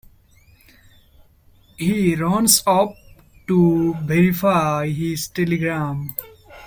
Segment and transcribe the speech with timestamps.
[1.77, 2.95] He runs up
[3.47, 6.15] to verify his telegram.